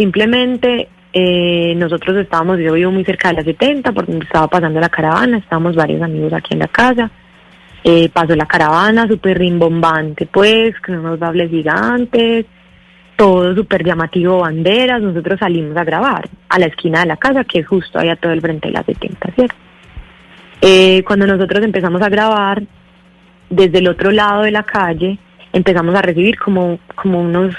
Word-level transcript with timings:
Simplemente 0.00 0.88
eh, 1.12 1.74
nosotros 1.76 2.16
estábamos, 2.16 2.58
yo 2.58 2.72
vivo 2.72 2.90
muy 2.90 3.04
cerca 3.04 3.28
de 3.28 3.34
la 3.34 3.42
70, 3.42 3.92
porque 3.92 4.16
estaba 4.16 4.48
pasando 4.48 4.80
la 4.80 4.88
caravana, 4.88 5.36
estábamos 5.36 5.76
varios 5.76 6.00
amigos 6.00 6.32
aquí 6.32 6.54
en 6.54 6.60
la 6.60 6.68
casa. 6.68 7.10
Eh, 7.84 8.08
pasó 8.08 8.34
la 8.34 8.46
caravana 8.46 9.06
súper 9.06 9.38
rimbombante, 9.38 10.24
pues, 10.24 10.74
con 10.80 11.00
unos 11.00 11.18
bables 11.18 11.50
gigantes, 11.50 12.46
todo 13.14 13.54
súper 13.54 13.84
llamativo, 13.84 14.38
banderas. 14.38 15.02
Nosotros 15.02 15.38
salimos 15.38 15.76
a 15.76 15.84
grabar 15.84 16.26
a 16.48 16.58
la 16.58 16.64
esquina 16.64 17.00
de 17.00 17.06
la 17.06 17.18
casa, 17.18 17.44
que 17.44 17.58
es 17.58 17.66
justo 17.66 17.98
allá 17.98 18.16
todo 18.16 18.32
el 18.32 18.40
frente 18.40 18.68
de 18.68 18.72
la 18.72 18.82
70, 18.82 19.32
¿cierto? 19.34 19.54
Eh, 20.62 21.02
cuando 21.06 21.26
nosotros 21.26 21.62
empezamos 21.62 22.00
a 22.00 22.08
grabar, 22.08 22.62
desde 23.50 23.80
el 23.80 23.88
otro 23.88 24.10
lado 24.12 24.44
de 24.44 24.50
la 24.50 24.62
calle, 24.62 25.18
empezamos 25.52 25.94
a 25.94 26.00
recibir 26.00 26.38
como, 26.38 26.78
como 26.94 27.20
unos, 27.20 27.54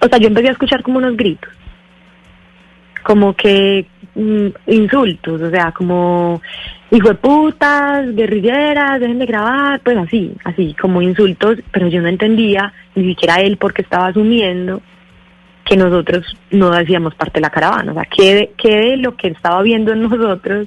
o 0.00 0.08
sea, 0.08 0.18
yo 0.18 0.26
empecé 0.26 0.48
a 0.48 0.52
escuchar 0.52 0.82
como 0.82 0.98
unos 0.98 1.16
gritos, 1.16 1.59
como 3.02 3.34
que 3.34 3.86
mm, 4.14 4.46
insultos, 4.66 5.40
o 5.40 5.50
sea, 5.50 5.72
como 5.72 6.40
hijo 6.90 7.08
de 7.08 7.14
putas, 7.14 8.14
guerrilleras, 8.14 9.00
dejen 9.00 9.18
de 9.18 9.26
grabar, 9.26 9.80
pues 9.80 9.96
así, 9.96 10.32
así, 10.44 10.74
como 10.80 11.02
insultos, 11.02 11.58
pero 11.72 11.88
yo 11.88 12.00
no 12.00 12.08
entendía 12.08 12.72
ni 12.94 13.04
siquiera 13.10 13.40
él 13.40 13.56
porque 13.56 13.82
estaba 13.82 14.06
asumiendo 14.06 14.82
que 15.64 15.76
nosotros 15.76 16.36
no 16.50 16.72
hacíamos 16.72 17.14
parte 17.14 17.34
de 17.34 17.42
la 17.42 17.50
caravana, 17.50 17.92
o 17.92 17.94
sea, 17.94 18.04
que 18.04 18.34
de, 18.34 18.52
que 18.56 18.76
de 18.76 18.96
lo 18.96 19.16
que 19.16 19.28
estaba 19.28 19.62
viendo 19.62 19.92
en 19.92 20.02
nosotros 20.02 20.66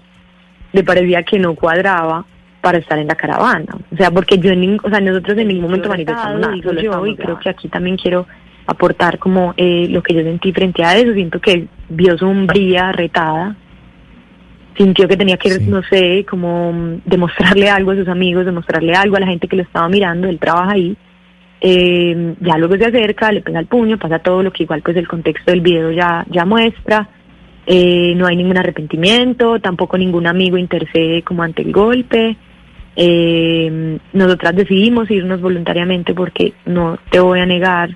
le 0.72 0.84
parecía 0.84 1.24
que 1.24 1.40
no 1.40 1.56
cuadraba 1.56 2.26
para 2.62 2.78
estar 2.78 2.98
en 2.98 3.08
la 3.08 3.16
caravana. 3.16 3.76
O 3.92 3.98
sea, 3.98 4.10
porque 4.10 4.38
yo, 4.38 4.52
en, 4.52 4.80
o 4.82 4.90
sea, 4.90 5.02
nosotros 5.02 5.38
en 5.38 5.50
ningún 5.50 5.64
momento 5.64 5.90
manifestamos 5.90 6.40
nada, 6.40 6.56
solo 6.64 6.82
yo, 6.82 7.06
y 7.06 7.16
creo 7.18 7.38
que 7.38 7.50
aquí 7.50 7.68
también 7.68 7.98
quiero 7.98 8.26
aportar 8.66 9.20
como 9.20 9.54
eh, 9.58 9.88
lo 9.90 10.02
que 10.02 10.14
yo 10.14 10.22
sentí 10.22 10.52
frente 10.52 10.84
a 10.84 10.98
eso. 10.98 11.14
Siento 11.14 11.40
que 11.40 11.68
vio 11.90 12.18
sombría, 12.18 12.92
retada, 12.92 13.56
sintió 14.78 15.08
que 15.08 15.18
tenía 15.18 15.38
que, 15.38 15.50
Sí. 15.52 15.66
no 15.68 15.82
sé, 15.84 16.26
como 16.30 17.00
demostrarle 17.06 17.70
algo 17.70 17.92
a 17.92 17.96
sus 17.96 18.08
amigos, 18.08 18.46
demostrarle 18.46 18.94
algo 18.94 19.18
a 19.18 19.20
la 19.20 19.28
gente 19.28 19.48
que 19.48 19.56
lo 19.56 19.64
estaba 19.64 19.90
mirando, 19.90 20.28
él 20.28 20.40
trabaja 20.40 20.74
ahí. 20.74 20.96
Eh, 21.62 22.36
ya 22.42 22.58
luego 22.58 22.76
se 22.76 22.86
acerca, 22.86 23.32
le 23.32 23.42
pega 23.42 23.60
el 23.60 23.68
puño, 23.68 23.98
pasa 23.98 24.20
todo 24.20 24.44
lo 24.44 24.52
que 24.52 24.64
igual 24.64 24.82
pues 24.82 24.98
el 24.98 25.08
contexto 25.08 25.52
del 25.52 25.62
video 25.62 25.92
ya, 25.92 26.26
ya 26.30 26.46
muestra. 26.46 27.08
Eh, 27.66 28.14
no 28.18 28.28
hay 28.28 28.36
ningún 28.36 28.58
arrepentimiento, 28.58 29.60
tampoco 29.60 29.98
ningún 29.98 30.28
amigo 30.28 30.58
intercede 30.58 31.22
como 31.22 31.44
ante 31.44 31.62
el 31.62 31.72
golpe. 31.72 32.36
Eh, 32.98 33.98
nosotras 34.12 34.56
decidimos 34.56 35.10
irnos 35.10 35.40
voluntariamente 35.40 36.14
porque 36.14 36.54
no 36.66 37.00
te 37.10 37.20
voy 37.22 37.40
a 37.40 37.46
negar 37.46 37.96